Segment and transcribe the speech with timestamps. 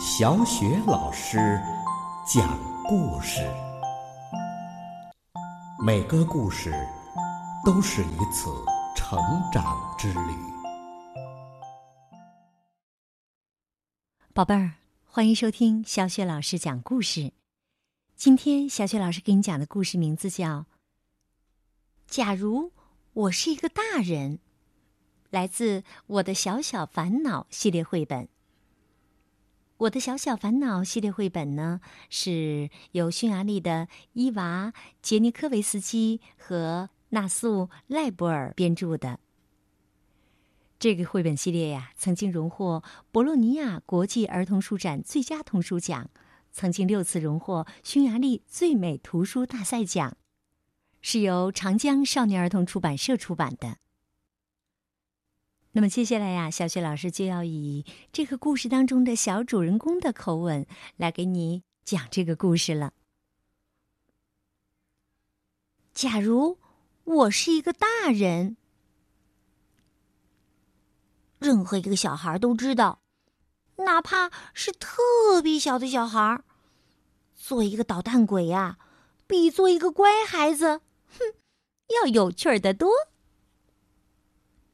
[0.00, 1.60] 小雪老师
[2.24, 3.40] 讲故事，
[5.84, 6.72] 每个故事
[7.64, 8.48] 都是一次
[8.94, 9.18] 成
[9.52, 10.36] 长之旅。
[14.32, 14.74] 宝贝儿，
[15.04, 17.32] 欢迎收听小雪老师讲故事。
[18.14, 20.60] 今天小雪老师给你讲的故事名字叫
[22.06, 22.70] 《假如
[23.14, 24.36] 我是一个大人》，
[25.30, 28.28] 来自《我的小小烦恼》系列绘本。
[29.78, 31.80] 我的小小烦恼系列绘本呢，
[32.10, 39.20] 是由匈牙利的伊娃·杰尼科维斯基和纳素·赖博尔编著的。
[40.80, 42.82] 这个绘本系列呀，曾经荣获
[43.12, 46.10] 博洛尼亚国际儿童书展最佳童书奖，
[46.50, 50.16] 曾经六次荣获匈牙利最美图书大赛奖，
[51.00, 53.76] 是由长江少年儿童出版社出版的。
[55.78, 62.92] 那么接下来呀，小雪老师就要以这个故事当中的小主人公的口吻来给你讲这个故事了。
[65.94, 66.58] 假如
[67.04, 68.56] 我是一个大人，
[71.38, 73.00] 任何一个小孩都知道，
[73.76, 76.42] 哪怕是特别小的小孩，
[77.36, 78.78] 做一个捣蛋鬼呀，
[79.28, 81.34] 比做一个乖孩子，哼，
[82.02, 82.90] 要有趣儿的多。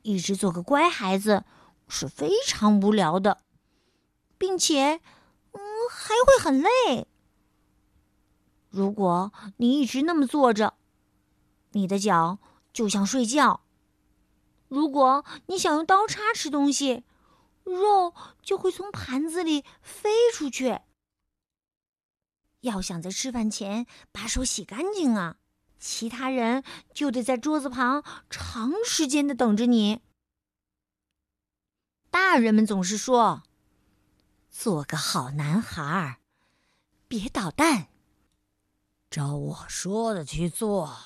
[0.04, 1.44] 一直做个乖孩子
[1.88, 3.42] 是非常无聊的，
[4.38, 5.00] 并且，
[5.52, 5.60] 嗯，
[5.90, 7.06] 还会很累。
[8.68, 10.74] 如果你一直那么坐着，
[11.72, 12.38] 你的脚
[12.72, 13.60] 就像睡觉；
[14.68, 17.04] 如果你想用刀叉吃东西，
[17.64, 20.80] 肉就会从盘子里飞出去。
[22.60, 25.36] 要想在吃饭前把手洗干净啊！
[25.78, 30.00] 其他人就得在桌子旁长时间的等着你。
[32.10, 33.42] 大人们总是说
[34.50, 36.20] ：“做个好男孩，
[37.08, 37.88] 别捣蛋，
[39.10, 40.96] 照我说的去做，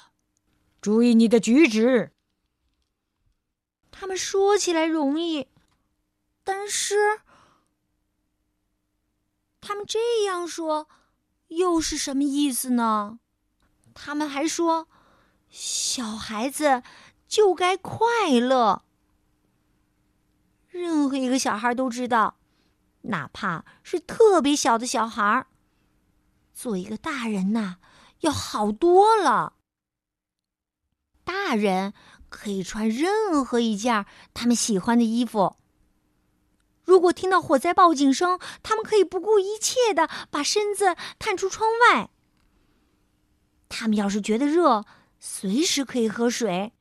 [0.80, 2.12] 注意你的举止。”
[3.90, 5.48] 他们说起来容易，
[6.44, 7.22] 但是
[9.60, 10.88] 他们这样说
[11.48, 13.18] 又是什么意思呢？
[14.00, 14.86] 他们还说，
[15.50, 16.84] 小孩子
[17.26, 18.84] 就该快乐。
[20.68, 22.36] 任何一个小孩都知道，
[23.02, 25.46] 哪怕是特别小的小孩，
[26.54, 27.78] 做一个大人呐，
[28.20, 29.54] 要好多了。
[31.24, 31.92] 大人
[32.28, 35.56] 可以穿任何一件他们喜欢的衣服。
[36.84, 42.10] 如果听到火灾报警声，他们可以不顾一切的把身子探出窗外。
[43.68, 44.84] 他们要是觉得热，
[45.18, 46.72] 随时可以喝水。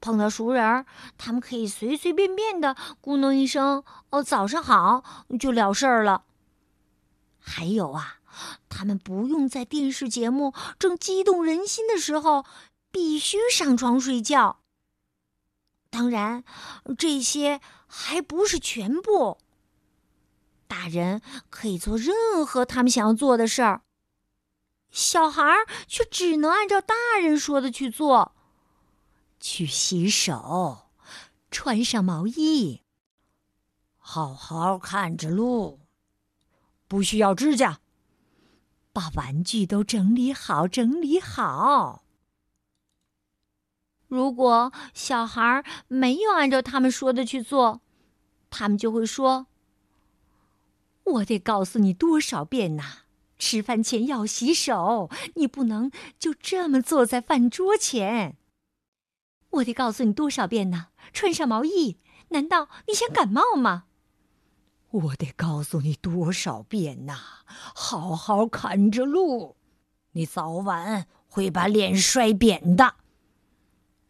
[0.00, 0.84] 碰到熟人，
[1.16, 5.04] 他们可以随随便便的咕哝一声“哦，早上好”
[5.38, 6.24] 就了事儿了。
[7.38, 8.16] 还有啊，
[8.68, 12.44] 他们不用在电视节目正激动人心的时候
[12.90, 14.58] 必须上床睡觉。
[15.88, 16.42] 当然，
[16.98, 19.38] 这些还不是全部。
[20.66, 21.20] 大人
[21.50, 23.82] 可以做任何他们想要做的事儿。
[24.92, 25.42] 小孩
[25.88, 28.34] 却只能按照大人说的去做：
[29.40, 30.90] 去洗手，
[31.50, 32.82] 穿上毛衣，
[33.96, 35.80] 好好看着路，
[36.86, 37.80] 不需要指甲，
[38.92, 42.04] 把玩具都整理好，整理好。
[44.08, 47.80] 如果小孩没有按照他们说的去做，
[48.50, 49.46] 他们就会说
[51.04, 52.98] ：“我得告诉你多少遍呐！”
[53.42, 58.36] 吃饭前要洗手，你不能就这么坐在饭桌前。
[59.50, 60.90] 我得告诉你多少遍呢？
[61.12, 61.98] 穿上毛衣，
[62.28, 63.86] 难道你想感冒吗？
[64.92, 67.18] 我得告诉你多少遍呐？
[67.74, 69.56] 好好看着路，
[70.12, 72.94] 你早晚会把脸摔扁的。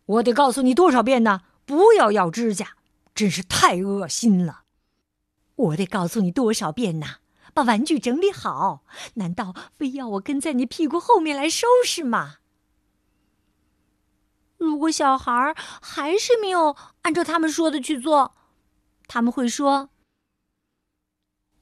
[0.05, 1.41] 我得告诉你多少遍呢？
[1.65, 2.77] 不要咬指甲，
[3.15, 4.65] 真是太恶心了。
[5.57, 7.22] 我得告诉你多少遍呢？
[7.55, 8.85] 把玩具整理好，
[9.15, 12.39] 难道非要我跟在你屁股后面来收拾吗？
[14.57, 18.37] 如果小孩儿还是没有按照他们说的去做，
[19.09, 19.91] 他们会说：“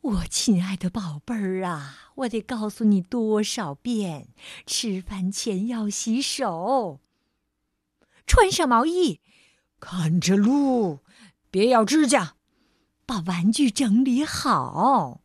[0.03, 4.29] 我亲爱的宝贝儿啊，我得告诉你多少遍，
[4.67, 7.01] 吃饭前要洗手，
[8.27, 9.21] 穿上毛衣，
[9.81, 11.01] 看着路，
[11.51, 12.37] 别咬指甲，
[13.07, 15.23] 把玩具整理好。”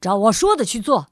[0.00, 1.08] 照我说的去做，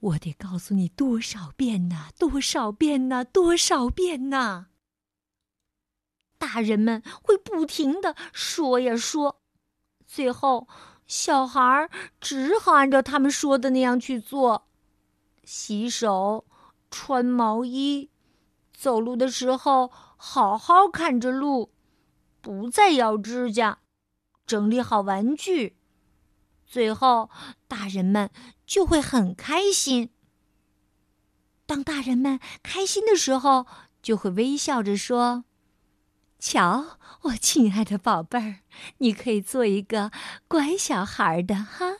[0.00, 2.10] 我得告诉你多少遍呐？
[2.18, 3.24] 多少遍呐？
[3.24, 4.66] 多少遍呐？
[6.36, 9.40] 大人们会不停的说呀说，
[10.06, 10.68] 最后
[11.06, 11.88] 小孩儿
[12.20, 14.68] 只好按照他们说的那样去做：
[15.44, 16.44] 洗手、
[16.90, 18.10] 穿毛衣，
[18.74, 21.72] 走路的时候好好看着路，
[22.42, 23.78] 不再咬指甲，
[24.44, 25.78] 整理好玩具。
[26.72, 27.28] 最后，
[27.68, 28.30] 大人们
[28.64, 30.08] 就会很开心。
[31.66, 33.66] 当大人们开心的时候，
[34.00, 35.44] 就会微笑着说
[36.40, 38.60] ：“瞧，我亲爱的宝贝儿，
[38.96, 40.10] 你可以做一个
[40.48, 41.98] 乖小孩的哈。”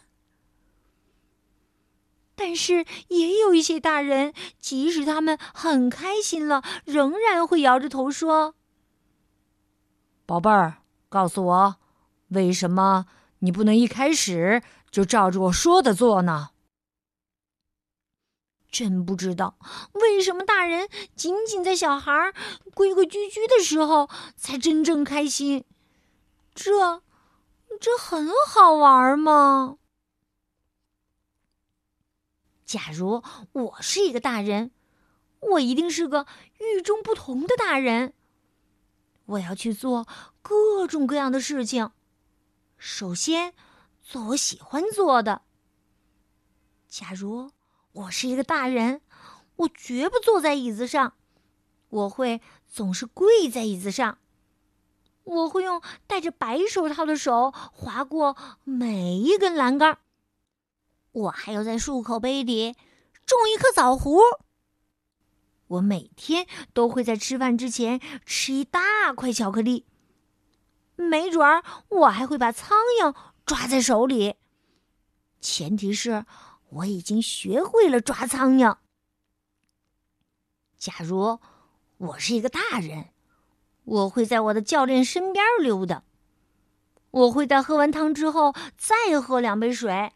[2.34, 8.54] 但是，也有一些大人，即使他们很开心了，仍然会摇着头说
[10.25, 10.78] ：“宝贝儿，
[11.10, 11.76] 告诉我，
[12.28, 13.04] 为什么？”
[13.44, 16.50] 你不能一开始就照着我说的做呢？
[18.70, 19.58] 真不知道
[19.92, 22.32] 为什么大人仅仅在小孩
[22.72, 25.64] 规规矩矩的时候才真正开心。
[26.54, 27.02] 这，
[27.80, 29.76] 这很好玩吗？
[32.64, 33.22] 假如
[33.52, 34.70] 我是一个大人，
[35.40, 36.26] 我一定是个
[36.58, 38.14] 与众不同的大人。
[39.26, 40.06] 我要去做
[40.40, 41.90] 各种各样的事情。
[42.84, 43.55] 首先，
[44.02, 45.43] 做我喜欢做的。
[46.88, 47.52] 假如
[47.93, 49.02] 我是一个大人，
[49.55, 51.14] 我绝不坐在椅子上，
[51.90, 54.19] 我会总是跪在椅子上。
[55.23, 59.99] 我会用戴着白手套的手划过每一根栏杆。
[61.12, 62.75] 我还要在漱口杯里
[63.25, 64.40] 种一颗枣核。
[65.69, 69.87] 我每天都会在吃饭之前吃一大块巧克力。
[71.02, 73.14] 没准儿我还会把苍蝇
[73.44, 74.37] 抓在手里，
[75.40, 76.25] 前提是
[76.70, 78.76] 我已经学会了抓苍蝇。
[80.78, 81.38] 假如
[81.99, 83.10] 我是一个大人，
[83.84, 86.02] 我会在我的教练身边溜达。
[87.10, 90.12] 我会在喝完汤之后再喝两杯水。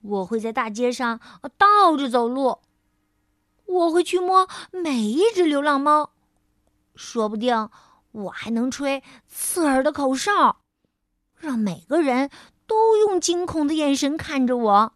[0.00, 1.18] 我会在大街上
[1.58, 2.60] 倒着走路。
[3.66, 6.12] 我会去摸每一只流浪猫，
[6.94, 7.68] 说不定。
[8.14, 10.62] 我还能吹刺耳的口哨，
[11.36, 12.30] 让每个人
[12.64, 14.94] 都用惊恐的眼神看着我。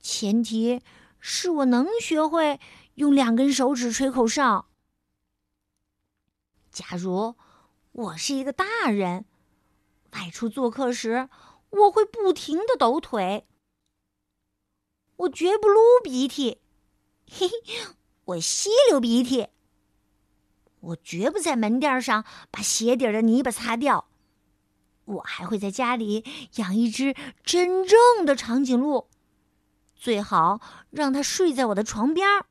[0.00, 0.80] 前提
[1.20, 2.58] 是我能学会
[2.94, 4.70] 用两根手指吹口哨。
[6.70, 7.34] 假如
[7.92, 9.26] 我是一个大人，
[10.12, 11.28] 外出做客时，
[11.68, 13.46] 我会不停的抖腿。
[15.16, 16.62] 我绝不撸鼻涕，
[17.30, 19.48] 嘿嘿，我吸溜鼻涕。
[20.80, 24.08] 我绝不在门垫上把鞋底的泥巴擦掉。
[25.04, 26.24] 我还会在家里
[26.56, 29.08] 养一只真正的长颈鹿，
[29.96, 30.60] 最好
[30.90, 32.46] 让它睡在我的床边儿。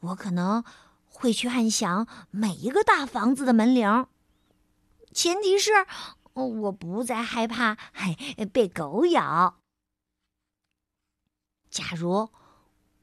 [0.00, 0.62] 我可能
[1.04, 4.06] 会去按响每一个大房子的门铃，
[5.12, 5.72] 前提是
[6.34, 7.76] 我不再害怕
[8.52, 9.58] 被狗咬。
[11.68, 12.28] 假如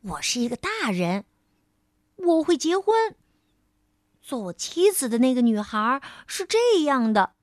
[0.01, 1.25] 我是一个大人，
[2.15, 3.15] 我会结婚。
[4.25, 7.36] 做我妻子的那个女孩是这样的：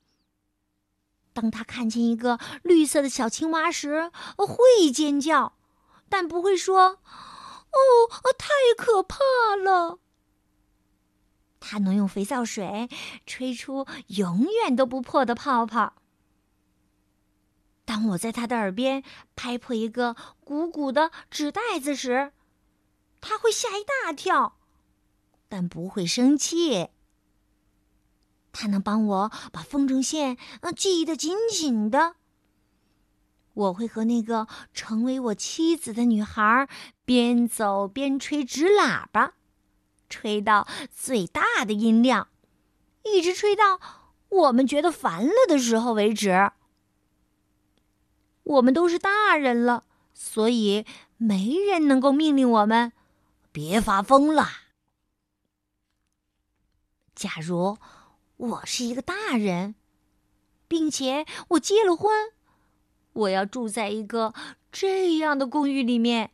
[1.32, 5.56] 当她看见一个绿色的小青蛙时，会尖叫，
[6.08, 6.98] 但不会说
[7.70, 7.78] “哦，
[8.36, 9.20] 太可怕
[9.54, 10.00] 了”。
[11.60, 12.88] 她能用肥皂水
[13.26, 15.94] 吹出永远都不破的泡泡。
[17.84, 19.04] 当我在她的耳边
[19.36, 22.32] 拍破一个鼓鼓的纸袋子时，
[23.20, 24.58] 她会吓一大跳。
[25.52, 26.88] 但不会生气。
[28.52, 32.14] 他能帮我把风筝线呃系得紧紧的。
[33.52, 36.66] 我会和那个成为我妻子的女孩
[37.04, 39.34] 边走边吹纸喇叭，
[40.08, 42.28] 吹到最大的音量，
[43.04, 43.78] 一直吹到
[44.30, 46.52] 我们觉得烦了的时候为止。
[48.44, 50.86] 我们都是大人了，所以
[51.18, 52.94] 没人能够命令我们
[53.52, 54.61] 别发疯了。
[57.14, 57.78] 假如
[58.36, 59.74] 我是一个大人，
[60.66, 62.32] 并且我结了婚，
[63.12, 64.32] 我要住在一个
[64.70, 66.30] 这样的公寓里面。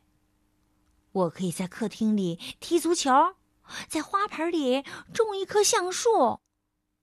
[1.11, 3.11] 我可以在客厅里踢足球，
[3.87, 4.83] 在花盆里
[5.13, 6.39] 种一棵橡树，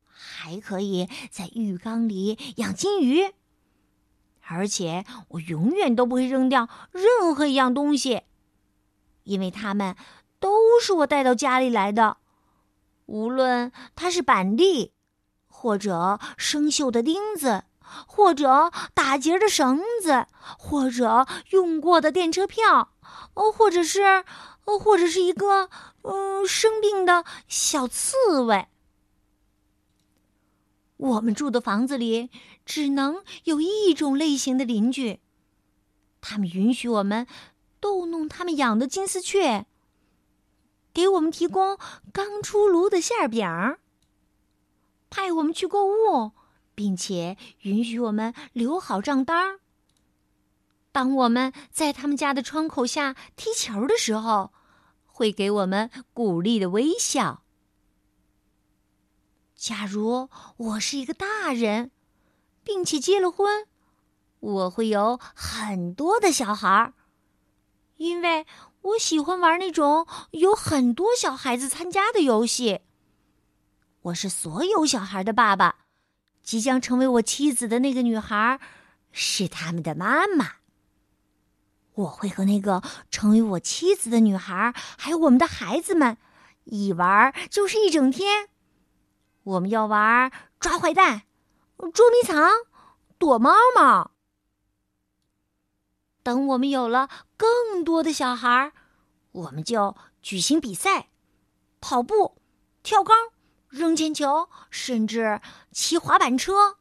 [0.07, 3.35] 还可以在浴缸里养金鱼。
[4.49, 8.23] 而且我永远都不会扔掉任何一样东西，
[9.25, 9.97] 因为它们
[10.39, 12.19] 都是我带到家里来的。
[13.07, 14.93] 无论它是板栗，
[15.49, 17.65] 或者生锈的钉子，
[18.07, 20.27] 或者打结的绳子，
[20.59, 22.93] 或者用过的电车票，
[23.35, 24.03] 哦，或者是，
[24.65, 25.71] 哦，或者是一个，
[26.03, 28.69] 嗯，生病的小刺猬。
[30.97, 32.31] 我们住的房子里
[32.65, 35.21] 只能有一种类型的邻居。
[36.21, 37.27] 他们允许我们
[37.79, 39.67] 逗弄他们养的金丝雀，
[40.97, 41.79] 给我们提供
[42.11, 43.47] 刚出炉的馅饼，
[45.11, 46.33] 派我们去购物，
[46.75, 49.61] 并且允许我们留好账单。
[50.93, 54.55] 当我们在他们家的窗口下踢球的时候，
[55.05, 57.43] 会给我们鼓励的微笑。
[59.55, 61.91] 假如我是一个大人，
[62.65, 63.67] 并且结了婚，
[64.41, 66.95] 我会有很多的小孩儿，
[67.99, 68.47] 因为
[68.87, 72.83] 我喜欢玩那种有很多小孩子参加的游戏。
[74.03, 75.87] 我是所有小孩的爸爸，
[76.45, 78.61] 即将成为我妻子的那个女孩
[79.11, 80.57] 是他们的妈妈。
[81.95, 86.17] 我会和那个成为我妻子的女孩，还有我们的孩子们，
[86.65, 88.51] 一玩就是一整天。
[89.43, 91.23] 我们要玩抓坏蛋、
[91.93, 92.51] 捉迷藏、
[93.19, 94.13] 躲猫猫。
[96.27, 98.73] 等我们有了更多的小孩，
[99.31, 101.07] 我们就举行比赛，
[101.81, 102.35] 跑步、
[102.83, 103.15] 跳高、
[103.69, 105.41] 扔铅球，甚至
[105.71, 106.79] 骑滑板车。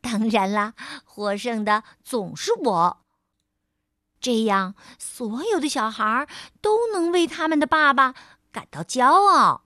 [0.00, 0.74] 当然啦，
[1.04, 2.98] 获胜的总是我。
[4.20, 6.28] 这样，所有的小孩
[6.60, 8.14] 都能为他们的爸爸
[8.52, 9.64] 感到骄傲。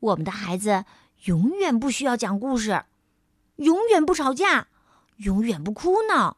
[0.00, 0.84] 我们的孩子
[1.24, 2.84] 永远不需要讲故事，
[3.56, 4.68] 永远不吵架，
[5.16, 6.36] 永远不哭闹，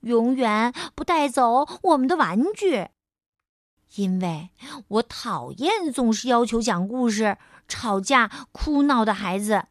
[0.00, 2.88] 永远不带走我们的玩具，
[3.96, 4.50] 因为
[4.88, 9.66] 我讨厌总是要求讲故事、吵架、哭闹的孩子。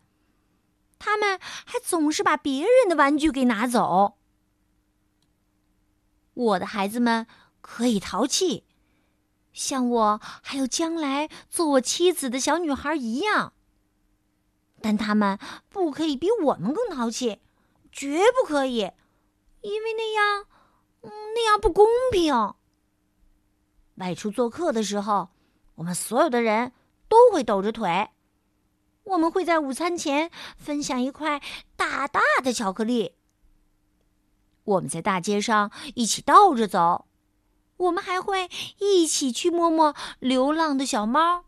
[0.99, 4.17] 他们还总是把别人的玩具给拿走。
[6.33, 7.27] 我的孩子们
[7.61, 8.65] 可以淘气。
[9.53, 13.53] 像我还有将来做我妻子的小女孩一样，
[14.81, 17.39] 但他们不可以比我们更淘气，
[17.91, 18.91] 绝不可以，
[19.67, 20.45] 因为那样，
[21.01, 22.53] 嗯，那样不公平。
[23.95, 25.29] 外出做客的时候，
[25.75, 26.71] 我们所有的人
[27.09, 28.09] 都会抖着腿，
[29.03, 31.41] 我们会在午餐前分享一块
[31.75, 33.15] 大大的巧克力。
[34.63, 37.05] 我们在大街上一起倒着走。
[37.75, 41.43] 我们还会一起去摸摸流浪的小猫，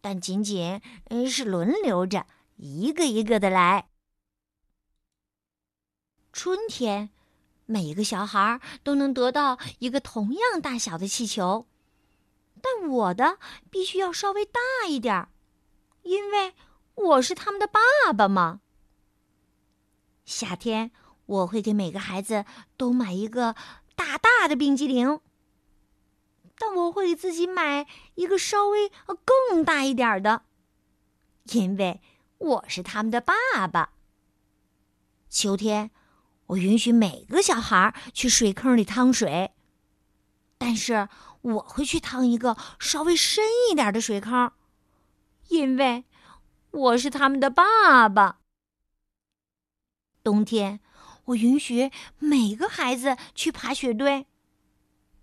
[0.00, 0.82] 但仅仅
[1.30, 3.88] 是轮流着，一个一个的来。
[6.34, 7.10] 春天，
[7.64, 11.68] 每个小孩都能得到一个同样大小的气球，
[12.60, 13.38] 但我的
[13.70, 15.28] 必须要稍微大一点儿，
[16.02, 16.54] 因为
[16.96, 18.60] 我是他们的爸爸嘛。
[20.24, 20.90] 夏天，
[21.24, 22.44] 我会给每个孩子
[22.76, 23.54] 都买一个。
[23.96, 25.20] 大大的冰激凌，
[26.58, 27.86] 但我会给自己买
[28.16, 28.90] 一个稍微
[29.24, 30.42] 更大一点的，
[31.44, 32.02] 因为
[32.38, 33.92] 我是他们的爸爸。
[35.30, 35.92] 秋天，
[36.46, 39.52] 我允许每个小孩去水坑里趟水，
[40.58, 41.08] 但是
[41.42, 44.52] 我会去趟一个稍微深一点的水坑，
[45.48, 46.04] 因为
[46.70, 48.38] 我是他们的爸爸。
[50.22, 50.80] 冬天。
[51.28, 54.26] 我允许每个孩子去爬雪堆，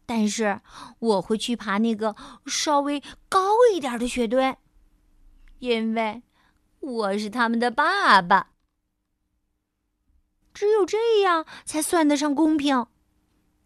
[0.08, 0.62] 但是
[0.98, 2.16] 我会去爬那个
[2.48, 3.40] 稍微高
[3.72, 4.58] 一点的雪堆，
[5.60, 6.24] 因为
[6.80, 8.51] 我是他们的爸爸。
[10.54, 12.86] 只有这样才算得上公平，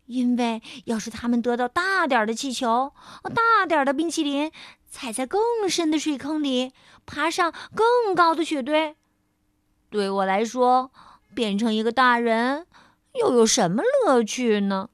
[0.05, 2.93] 因为要是他们得到大点的气球、
[3.33, 4.51] 大点的冰淇淋，
[4.89, 6.73] 踩在更深的水坑里，
[7.05, 8.95] 爬上更高的雪堆，
[9.89, 10.91] 对我来说。
[11.33, 12.65] 变成一个大人，
[13.13, 14.89] 又有什么乐趣呢？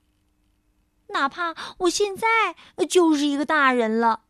[1.09, 2.55] 哪怕我现在
[2.89, 4.23] 就是一个大人了，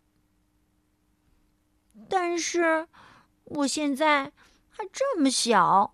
[2.09, 2.89] 但是
[3.45, 4.33] 我现在
[4.69, 5.93] 还这么小，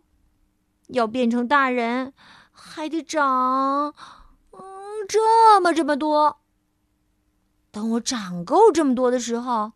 [0.88, 2.14] 要变成大人
[2.52, 3.94] 还得长，
[4.52, 4.62] 嗯，
[5.08, 6.40] 这么这么多。
[7.72, 9.74] 等我长够这么多的时候，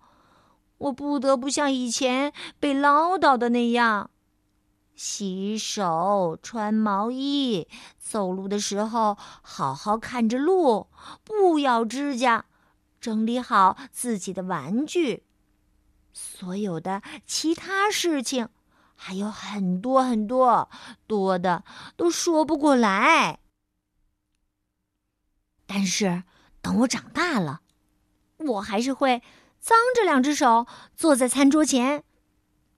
[0.78, 4.10] 我不得不像以前被唠叨的那样。
[4.96, 10.88] 洗手、穿毛衣、走路的时候好好看着路，
[11.24, 12.46] 不咬指甲，
[13.00, 15.24] 整理好自己的玩具。
[16.14, 18.50] 所有的其他事情
[19.04, 20.70] 还有很多很多，
[21.08, 21.64] 多的
[21.98, 23.40] 都说不过来。
[25.66, 26.22] 但是
[26.62, 27.62] 等我长大了，
[28.38, 29.24] 我还是会
[29.60, 32.04] 脏着两只手坐在餐桌前，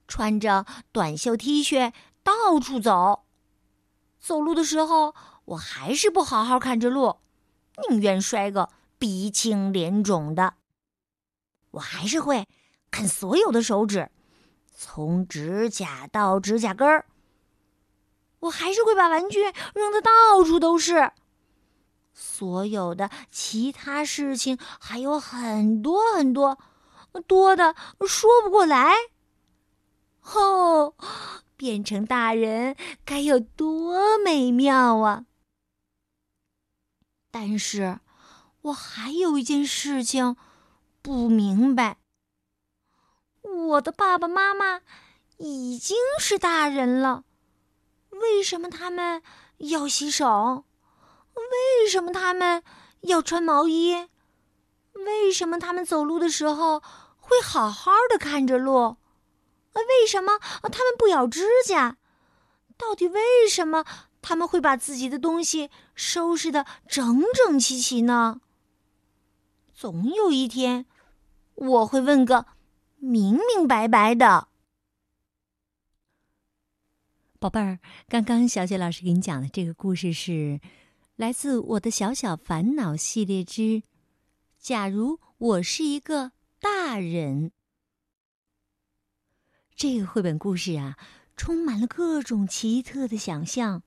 [0.08, 1.92] 穿着短袖 T 恤。
[2.24, 3.26] 到处走，
[4.18, 5.14] 走路的时候，
[5.44, 7.18] 我还是不好好看着路，
[7.90, 10.54] 宁愿摔个鼻青脸肿的。
[11.72, 12.48] 我还是会
[12.90, 14.10] 看所有的手指，
[14.74, 17.06] 从指甲到指甲根儿，
[18.40, 19.42] 我还是会把玩具
[19.74, 21.12] 扔的到处都是。
[22.14, 26.58] 所有的其他事情还有很多很多，
[27.28, 27.76] 多的
[28.08, 28.94] 说不过来。
[30.22, 30.94] 哦，
[31.58, 35.26] 变成大人该有多美妙啊！
[37.32, 38.00] 但是，
[38.62, 40.36] 我还有一件事情
[41.02, 41.98] 不明白。
[43.54, 44.82] 我的爸爸妈妈
[45.38, 47.24] 已经是大人了，
[48.10, 49.22] 为什么他们
[49.58, 50.66] 要洗手？
[51.36, 52.64] 为什么他们
[53.02, 54.10] 要穿毛衣？
[54.94, 56.82] 为什么他们走路的时候
[57.18, 58.98] 会好好的看着路？
[59.74, 61.98] 为什么他们不咬指甲？
[62.78, 63.86] 到底为什么
[64.22, 68.42] 他们会把自己的东西收拾的整整齐齐呢？
[69.74, 70.86] 总有一天，
[71.56, 72.46] 我会问个
[73.04, 74.48] 明明白白的。
[77.38, 80.62] 宝贝儿，刚刚小雪老师给你讲的这个故事是
[81.18, 83.62] 来自《我的小小烦恼》系列之
[84.58, 86.32] 《假如我是一个
[86.62, 87.50] 大人》。
[89.76, 90.98] 这个绘本故事啊，
[91.36, 93.84] 充满了各种奇特的想象，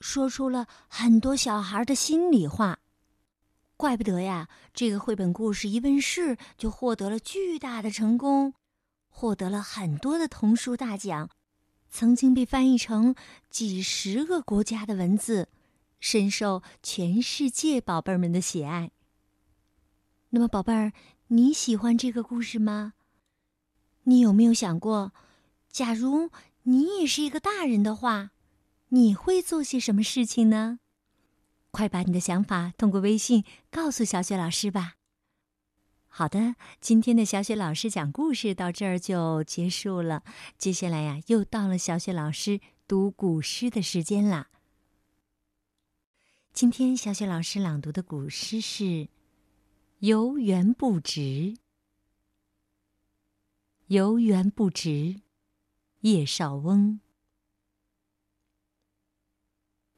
[0.00, 2.80] 说出了很多小孩的心里话。
[3.76, 8.54] 怪不得呀，这个绘本故事一问世就获得了巨大的成功，
[9.08, 11.28] 获得了很多的童书大奖，
[11.90, 13.14] 曾经被翻译成
[13.50, 15.50] 几十个国家的文字，
[16.00, 18.92] 深受全世界宝贝儿们的喜爱。
[20.30, 20.92] 那么，宝贝儿，
[21.28, 22.94] 你喜欢这个故事吗？
[24.04, 25.12] 你有没有想过，
[25.70, 26.30] 假如
[26.62, 28.30] 你也是一个大人的话，
[28.88, 30.80] 你会做些什么事情呢？
[31.76, 34.94] 快把你的想法通过微信告诉小雪老师吧。
[36.08, 40.22] 好的，今天的小雪老师讲故事到这儿就结束了。
[40.56, 44.48] 接下来呀，又到了小雪老师读古诗的时间啦。
[46.54, 48.84] 今天小雪老师朗读的古诗是
[49.98, 51.20] 《游园不值》。
[53.88, 55.20] 游园不值，
[56.00, 57.00] 叶绍翁。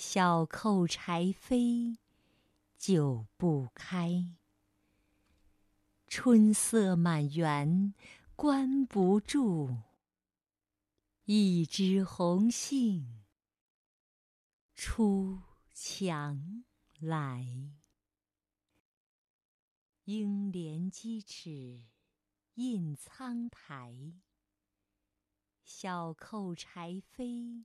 [0.00, 1.96] 小扣柴扉
[2.78, 4.36] 久不开。
[6.06, 7.92] 春色满园
[8.36, 9.76] 关不住，
[11.24, 13.24] 一枝红杏
[14.76, 15.40] 出
[15.74, 16.62] 墙
[17.00, 17.44] 来。
[20.04, 21.82] 应怜屐齿
[22.54, 23.92] 印苍苔。
[25.64, 27.64] 小扣柴扉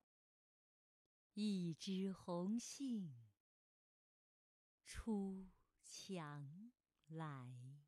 [1.33, 3.15] 一枝红杏
[4.83, 5.47] 出
[5.81, 6.71] 墙
[7.07, 7.80] 来。